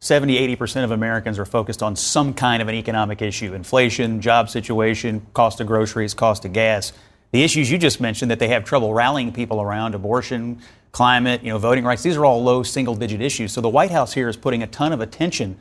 [0.00, 4.48] 70, 80% of Americans are focused on some kind of an economic issue inflation, job
[4.48, 6.92] situation, cost of groceries, cost of gas.
[7.32, 11.50] The issues you just mentioned that they have trouble rallying people around abortion, climate, you
[11.50, 13.52] know, voting rights, these are all low single digit issues.
[13.52, 15.58] So the White House here is putting a ton of attention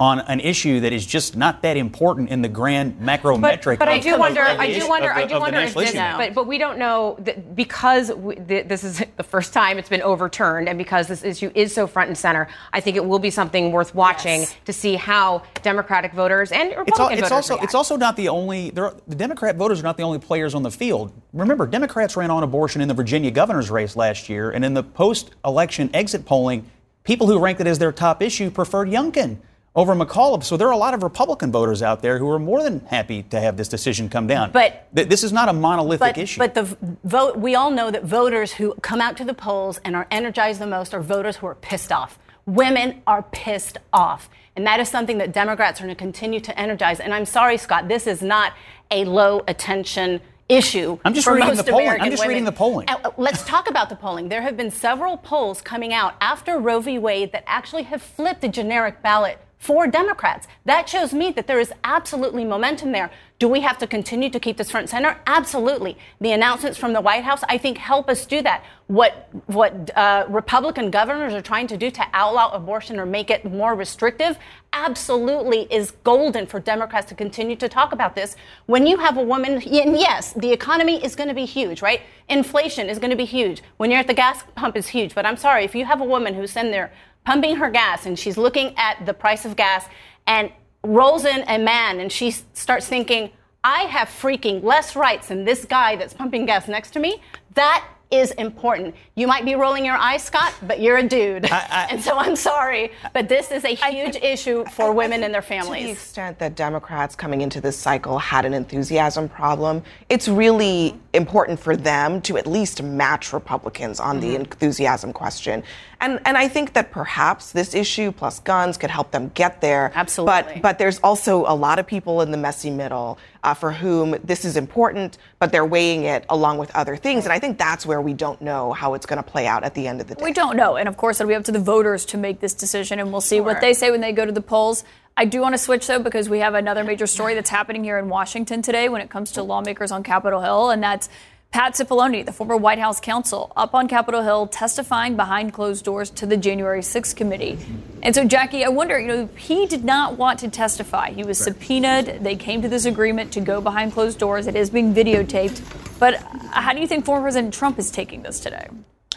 [0.00, 3.80] on an issue that is just not that important in the grand macro but, metric.
[3.80, 4.42] But I do wonder.
[4.42, 5.12] I do wonder.
[5.12, 5.92] I do wonder if this.
[5.92, 10.02] But but we don't know that because we, this is the first time it's been
[10.02, 13.30] overturned, and because this issue is so front and center, I think it will be
[13.30, 14.56] something worth watching yes.
[14.66, 17.64] to see how Democratic voters and Republican it's, all, it's voters also react.
[17.64, 20.62] it's also not the only are, the Democrat voters are not the only players on
[20.62, 21.12] the field.
[21.32, 24.84] Remember, Democrats ran on abortion in the Virginia governor's race last year, and in the
[24.84, 26.70] post-election exit polling,
[27.02, 29.38] people who ranked it as their top issue preferred Youngkin
[29.74, 30.44] over McAuliffe.
[30.44, 33.22] So there are a lot of Republican voters out there who are more than happy
[33.24, 34.50] to have this decision come down.
[34.50, 36.38] But Th- this is not a monolithic but, issue.
[36.38, 39.94] But the vote, we all know that voters who come out to the polls and
[39.94, 42.18] are energized the most are voters who are pissed off.
[42.46, 44.28] Women are pissed off.
[44.56, 46.98] And that is something that Democrats are going to continue to energize.
[46.98, 48.54] And I'm sorry, Scott, this is not
[48.90, 50.98] a low attention issue.
[51.04, 51.84] I'm just reading the polling.
[51.84, 52.28] American I'm just women.
[52.30, 52.88] reading the polling.
[52.88, 54.28] Uh, let's talk about the polling.
[54.28, 56.98] There have been several polls coming out after Roe v.
[56.98, 60.46] Wade that actually have flipped the generic ballot for Democrats.
[60.64, 63.10] That shows me that there is absolutely momentum there.
[63.40, 65.16] Do we have to continue to keep this front center?
[65.26, 65.96] Absolutely.
[66.20, 68.64] The announcements from the White House, I think, help us do that.
[68.86, 73.44] What what uh, Republican governors are trying to do to outlaw abortion or make it
[73.44, 74.38] more restrictive,
[74.72, 78.34] absolutely is golden for Democrats to continue to talk about this.
[78.66, 82.00] When you have a woman, and yes, the economy is going to be huge, right?
[82.28, 83.62] Inflation is going to be huge.
[83.76, 85.14] When you're at the gas pump, is huge.
[85.14, 86.92] But I'm sorry, if you have a woman who's in there
[87.28, 89.84] pumping her gas and she's looking at the price of gas
[90.26, 90.50] and
[90.82, 93.30] rolls in a man and she starts thinking,
[93.62, 97.20] I have freaking less rights than this guy that's pumping gas next to me,
[97.52, 98.94] that is important.
[99.14, 101.44] You might be rolling your eyes, Scott, but you're a dude.
[101.50, 105.22] I, I, and so I'm sorry, but this is a huge I, issue for women
[105.22, 105.82] and their families.
[105.82, 110.98] To the extent that Democrats coming into this cycle had an enthusiasm problem, it's really
[111.12, 114.28] important for them to at least match Republicans on mm-hmm.
[114.28, 115.62] the enthusiasm question.
[116.00, 119.90] And and I think that perhaps this issue plus guns could help them get there.
[119.94, 120.54] Absolutely.
[120.54, 124.16] But but there's also a lot of people in the messy middle uh, for whom
[124.22, 127.24] this is important, but they're weighing it along with other things.
[127.24, 129.74] And I think that's where we don't know how it's going to play out at
[129.74, 130.24] the end of the day.
[130.24, 132.54] We don't know, and of course it'll be up to the voters to make this
[132.54, 133.44] decision, and we'll see sure.
[133.44, 134.84] what they say when they go to the polls.
[135.16, 137.98] I do want to switch though because we have another major story that's happening here
[137.98, 141.08] in Washington today when it comes to lawmakers on Capitol Hill, and that's
[141.50, 146.10] Pat Cipollone, the former White House counsel, up on Capitol Hill testifying behind closed doors
[146.10, 147.58] to the January 6th committee.
[148.02, 151.10] And so, Jackie, I wonder, you know, he did not want to testify.
[151.10, 152.22] He was subpoenaed.
[152.22, 154.46] They came to this agreement to go behind closed doors.
[154.46, 155.98] It is being videotaped.
[155.98, 156.16] But
[156.50, 158.68] how do you think former President Trump is taking this today?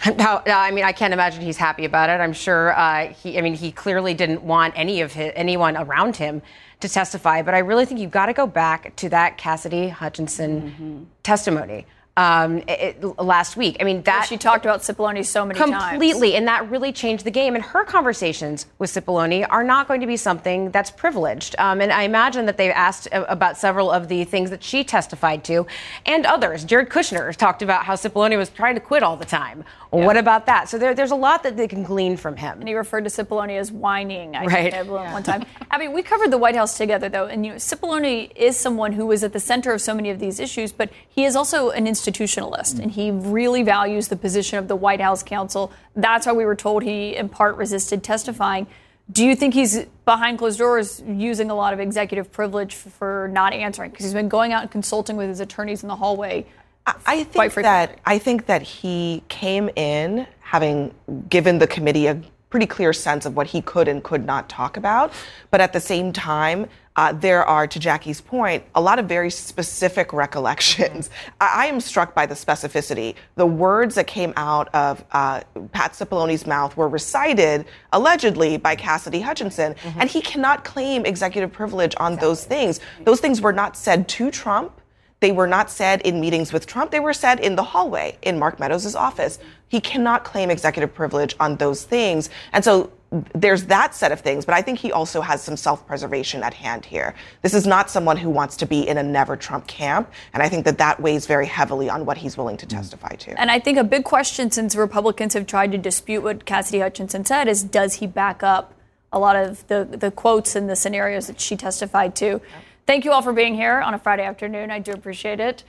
[0.17, 2.13] No, I mean, I can't imagine he's happy about it.
[2.21, 3.37] I'm sure uh, he.
[3.37, 6.41] I mean, he clearly didn't want any of his, anyone around him
[6.79, 7.43] to testify.
[7.43, 11.03] But I really think you've got to go back to that Cassidy Hutchinson mm-hmm.
[11.21, 11.85] testimony
[12.17, 13.77] um, it, last week.
[13.79, 15.91] I mean, that she talked about Cipollone so many completely, times.
[15.91, 17.55] Completely, and that really changed the game.
[17.55, 21.55] And her conversations with Cipollone are not going to be something that's privileged.
[21.57, 25.43] Um, and I imagine that they've asked about several of the things that she testified
[25.45, 25.65] to,
[26.05, 26.65] and others.
[26.65, 29.63] Jared Kushner talked about how Cipollone was trying to quit all the time.
[29.91, 30.07] Well, yeah.
[30.07, 30.69] what about that?
[30.69, 32.59] So there, there's a lot that they can glean from him.
[32.59, 34.37] And he referred to Cipollone as whining.
[34.37, 34.71] I right.
[34.71, 35.11] think yeah.
[35.11, 35.43] one time.
[35.71, 38.93] I mean, we covered the White House together, though, and you know, Cipollone is someone
[38.93, 41.71] who was at the center of so many of these issues, but he is also
[41.71, 45.73] an institutionalist and he really values the position of the White House counsel.
[45.93, 48.67] That's why we were told he, in part, resisted testifying.
[49.11, 53.51] Do you think he's behind closed doors using a lot of executive privilege for not
[53.51, 53.91] answering?
[53.91, 56.45] Because he's been going out and consulting with his attorneys in the hallway.
[56.85, 60.93] I think that I think that he came in having
[61.29, 64.77] given the committee a pretty clear sense of what he could and could not talk
[64.77, 65.13] about,
[65.51, 66.67] but at the same time
[66.97, 71.09] uh, there are, to Jackie's point, a lot of very specific recollections.
[71.39, 73.15] I, I, am struck by the specificity.
[73.35, 75.41] The words that came out of uh,
[75.71, 80.01] Pat Cipollone's mouth were recited allegedly by Cassidy Hutchinson, mm-hmm.
[80.01, 82.27] and he cannot claim executive privilege on exactly.
[82.27, 82.79] those things.
[83.05, 84.80] Those things were not said to Trump.
[85.21, 86.91] They were not said in meetings with Trump.
[86.91, 89.39] They were said in the hallway in Mark Meadows' office.
[89.69, 92.29] He cannot claim executive privilege on those things.
[92.51, 92.91] And so
[93.35, 96.53] there's that set of things, but I think he also has some self preservation at
[96.55, 97.13] hand here.
[97.41, 100.49] This is not someone who wants to be in a never Trump camp, and I
[100.49, 103.39] think that that weighs very heavily on what he's willing to testify to.
[103.39, 107.25] And I think a big question since Republicans have tried to dispute what Cassidy Hutchinson
[107.25, 108.73] said is does he back up
[109.11, 112.41] a lot of the, the quotes and the scenarios that she testified to?
[112.91, 114.69] Thank you all for being here on a Friday afternoon.
[114.69, 115.63] I do appreciate it.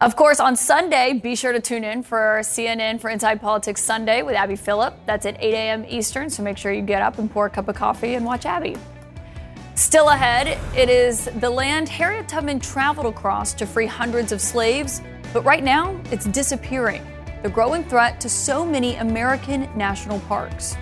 [0.00, 4.22] Of course, on Sunday, be sure to tune in for CNN for Inside Politics Sunday
[4.22, 4.94] with Abby Phillip.
[5.04, 5.84] That's at 8 a.m.
[5.88, 8.46] Eastern, so make sure you get up and pour a cup of coffee and watch
[8.46, 8.76] Abby.
[9.74, 15.02] Still ahead, it is the land Harriet Tubman traveled across to free hundreds of slaves,
[15.32, 17.04] but right now it's disappearing.
[17.42, 20.76] The growing threat to so many American national parks.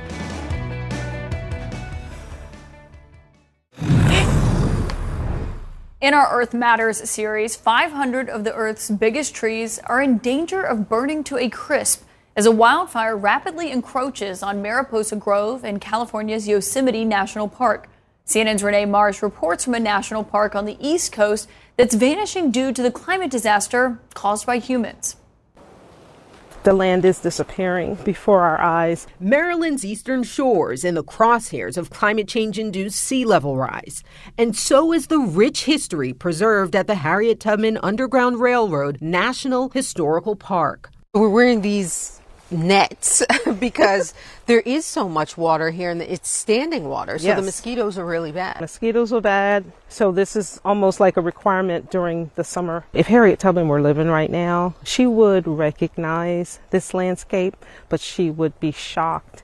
[5.98, 10.90] In our Earth Matters series, 500 of the Earth's biggest trees are in danger of
[10.90, 12.04] burning to a crisp
[12.36, 17.88] as a wildfire rapidly encroaches on Mariposa Grove in California's Yosemite National Park.
[18.26, 22.72] CNN's Rene Marsh reports from a national park on the East Coast that's vanishing due
[22.72, 25.16] to the climate disaster caused by humans
[26.66, 29.06] the land is disappearing before our eyes.
[29.20, 34.02] Maryland's eastern shores in the crosshairs of climate change induced sea level rise.
[34.36, 40.34] And so is the rich history preserved at the Harriet Tubman Underground Railroad National Historical
[40.34, 40.90] Park.
[41.14, 43.22] We're wearing these nets
[43.60, 44.14] because
[44.46, 47.18] there is so much water here and it's standing water.
[47.18, 47.38] So yes.
[47.38, 48.60] the mosquitoes are really bad.
[48.60, 49.64] Mosquitoes are bad.
[49.88, 52.86] So this is almost like a requirement during the summer.
[52.92, 57.56] If Harriet Tubman were living right now, she would recognize this landscape,
[57.88, 59.42] but she would be shocked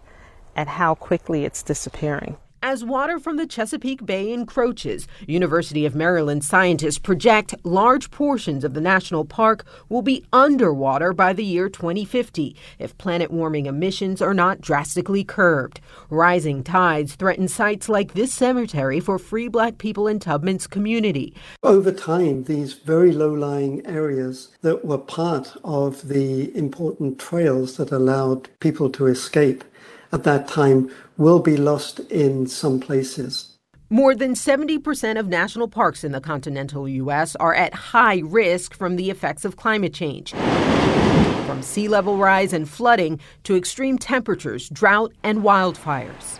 [0.55, 2.36] at how quickly it's disappearing.
[2.64, 8.72] As water from the Chesapeake Bay encroaches, University of Maryland scientists project large portions of
[8.72, 14.32] the national park will be underwater by the year 2050 if planet warming emissions are
[14.32, 15.80] not drastically curbed.
[16.08, 21.34] Rising tides threaten sites like this cemetery for free black people in Tubman's community.
[21.64, 27.90] Over time, these very low lying areas that were part of the important trails that
[27.90, 29.64] allowed people to escape
[30.12, 33.56] at that time will be lost in some places.
[33.90, 37.36] More than 70% of national parks in the continental U.S.
[37.36, 40.32] are at high risk from the effects of climate change.
[40.32, 46.38] From sea level rise and flooding to extreme temperatures, drought, and wildfires.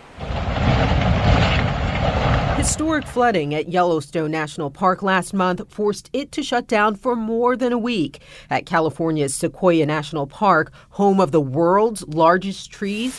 [2.57, 7.55] Historic flooding at Yellowstone National Park last month forced it to shut down for more
[7.55, 8.21] than a week.
[8.49, 13.13] At California's Sequoia National Park, home of the world's largest trees,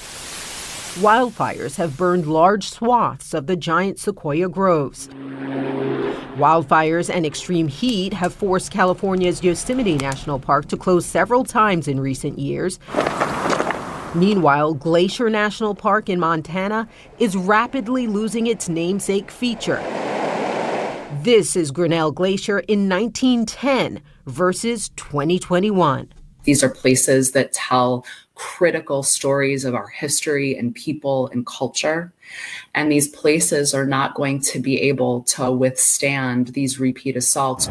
[1.00, 5.08] Wildfires have burned large swaths of the giant sequoia groves.
[6.36, 11.98] Wildfires and extreme heat have forced California's Yosemite National Park to close several times in
[11.98, 12.78] recent years.
[14.14, 16.88] Meanwhile, Glacier National Park in Montana
[17.18, 19.82] is rapidly losing its namesake feature.
[21.22, 26.12] This is Grinnell Glacier in 1910 versus 2021.
[26.44, 28.04] These are places that tell
[28.34, 32.12] critical stories of our history and people and culture.
[32.74, 37.68] And these places are not going to be able to withstand these repeat assaults.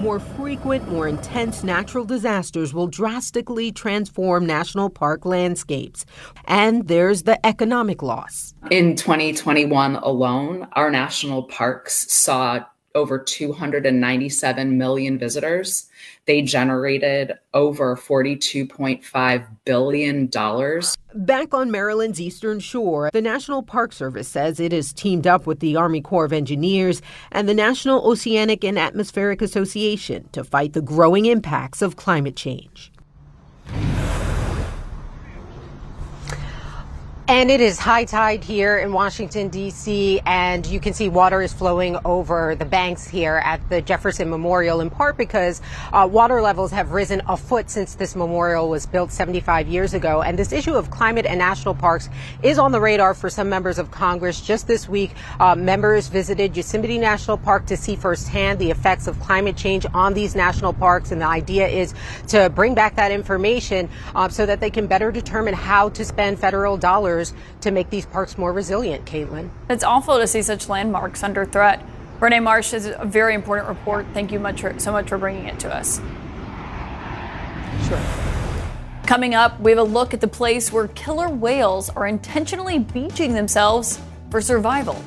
[0.00, 6.04] More frequent, more intense natural disasters will drastically transform national park landscapes.
[6.46, 8.54] And there's the economic loss.
[8.70, 12.64] In 2021 alone, our national parks saw
[12.94, 15.88] over 297 million visitors.
[16.26, 20.30] They generated over $42.5 billion.
[21.14, 25.60] Back on Maryland's Eastern Shore, the National Park Service says it has teamed up with
[25.60, 30.82] the Army Corps of Engineers and the National Oceanic and Atmospheric Association to fight the
[30.82, 32.90] growing impacts of climate change.
[37.26, 41.54] And it is high tide here in Washington, D.C., and you can see water is
[41.54, 45.62] flowing over the banks here at the Jefferson Memorial, in part because
[45.94, 50.20] uh, water levels have risen a foot since this memorial was built 75 years ago.
[50.20, 52.10] And this issue of climate and national parks
[52.42, 54.42] is on the radar for some members of Congress.
[54.42, 59.18] Just this week, uh, members visited Yosemite National Park to see firsthand the effects of
[59.20, 61.10] climate change on these national parks.
[61.10, 61.94] And the idea is
[62.28, 66.38] to bring back that information uh, so that they can better determine how to spend
[66.38, 67.13] federal dollars
[67.60, 69.50] to make these parks more resilient, Kaitlan.
[69.68, 71.84] It's awful to see such landmarks under threat.
[72.20, 74.06] Rene Marsh is a very important report.
[74.14, 76.00] Thank you much for, so much for bringing it to us.
[77.88, 78.00] Sure.
[79.06, 83.34] Coming up, we have a look at the place where killer whales are intentionally beaching
[83.34, 84.00] themselves
[84.30, 85.02] for survival.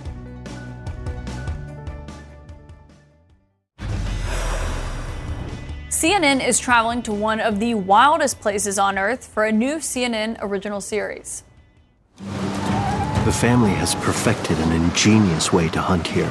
[5.89, 10.37] CNN is traveling to one of the wildest places on Earth for a new CNN
[10.41, 11.43] original series.
[13.27, 16.29] The family has perfected an ingenious way to hunt here.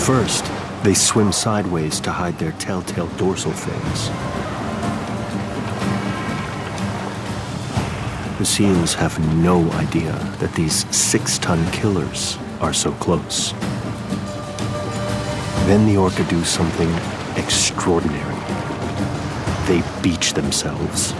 [0.00, 0.44] First,
[0.82, 4.08] they swim sideways to hide their telltale dorsal fins.
[8.40, 13.52] The seals have no idea that these six-ton killers are so close.
[15.68, 16.92] Then the orca do something
[17.40, 18.34] extraordinary.
[19.68, 21.14] They beach themselves.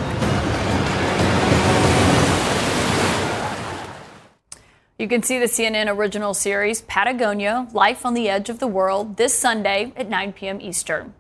[4.99, 9.19] You can see the CNN original series Patagonia Life on the Edge of the World
[9.19, 10.59] this Sunday at 9 p.m.
[10.59, 11.13] Eastern.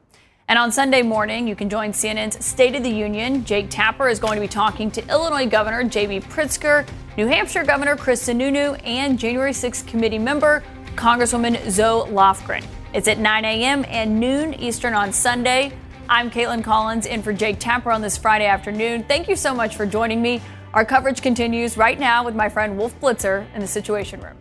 [0.49, 3.45] And on Sunday morning, you can join CNN's State of the Union.
[3.45, 6.20] Jake Tapper is going to be talking to Illinois Governor J.B.
[6.20, 10.62] Pritzker, New Hampshire Governor Chris Sununu, and January 6th committee member
[10.95, 12.64] Congresswoman Zoe Lofgren.
[12.95, 13.85] It's at 9 a.m.
[13.89, 15.77] and noon Eastern on Sunday.
[16.09, 19.03] I'm Kaitlan Collins in for Jake Tapper on this Friday afternoon.
[19.03, 20.41] Thank you so much for joining me.
[20.77, 24.37] Our coverage continues right now with my friend Wolf Blitzer in the Situation Room.